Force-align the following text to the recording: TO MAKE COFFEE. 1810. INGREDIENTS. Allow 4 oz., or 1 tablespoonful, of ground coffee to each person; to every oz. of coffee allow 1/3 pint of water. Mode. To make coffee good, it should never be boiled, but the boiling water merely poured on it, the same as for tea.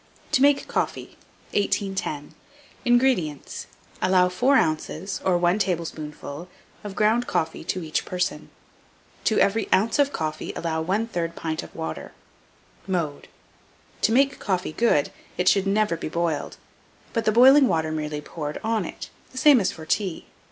TO 0.31 0.41
MAKE 0.41 0.67
COFFEE. 0.67 1.15
1810. 1.53 2.33
INGREDIENTS. 2.85 3.67
Allow 4.01 4.29
4 4.29 4.57
oz., 4.57 5.21
or 5.23 5.37
1 5.37 5.59
tablespoonful, 5.59 6.49
of 6.83 6.95
ground 6.95 7.27
coffee 7.27 7.63
to 7.65 7.83
each 7.83 8.03
person; 8.03 8.49
to 9.25 9.37
every 9.37 9.69
oz. 9.71 9.99
of 9.99 10.11
coffee 10.11 10.53
allow 10.55 10.83
1/3 10.83 11.35
pint 11.35 11.61
of 11.61 11.75
water. 11.75 12.13
Mode. 12.87 13.27
To 14.01 14.11
make 14.11 14.39
coffee 14.39 14.73
good, 14.73 15.11
it 15.37 15.47
should 15.47 15.67
never 15.67 15.95
be 15.95 16.09
boiled, 16.09 16.57
but 17.13 17.25
the 17.25 17.31
boiling 17.31 17.67
water 17.67 17.91
merely 17.91 18.21
poured 18.21 18.59
on 18.63 18.85
it, 18.85 19.11
the 19.31 19.37
same 19.37 19.59
as 19.61 19.71
for 19.71 19.85
tea. 19.85 20.25